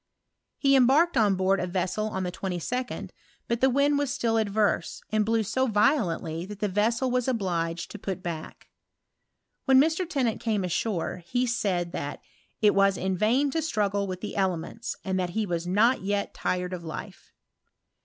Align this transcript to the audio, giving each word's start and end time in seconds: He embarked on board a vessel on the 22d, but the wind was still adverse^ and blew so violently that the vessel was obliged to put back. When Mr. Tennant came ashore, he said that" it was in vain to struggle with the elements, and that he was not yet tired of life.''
He 0.57 0.75
embarked 0.75 1.15
on 1.15 1.35
board 1.35 1.59
a 1.59 1.67
vessel 1.67 2.07
on 2.07 2.23
the 2.23 2.31
22d, 2.31 3.11
but 3.47 3.61
the 3.61 3.69
wind 3.69 3.99
was 3.99 4.11
still 4.11 4.33
adverse^ 4.33 5.01
and 5.11 5.23
blew 5.23 5.43
so 5.43 5.67
violently 5.67 6.43
that 6.47 6.57
the 6.59 6.67
vessel 6.67 7.11
was 7.11 7.27
obliged 7.27 7.91
to 7.91 7.99
put 7.99 8.23
back. 8.23 8.67
When 9.65 9.79
Mr. 9.79 10.09
Tennant 10.09 10.41
came 10.41 10.63
ashore, 10.63 11.17
he 11.27 11.45
said 11.45 11.91
that" 11.91 12.19
it 12.63 12.73
was 12.73 12.97
in 12.97 13.15
vain 13.15 13.51
to 13.51 13.61
struggle 13.61 14.07
with 14.07 14.21
the 14.21 14.35
elements, 14.35 14.95
and 15.05 15.19
that 15.19 15.29
he 15.37 15.45
was 15.45 15.67
not 15.67 16.01
yet 16.01 16.33
tired 16.33 16.73
of 16.73 16.83
life.'' 16.83 17.31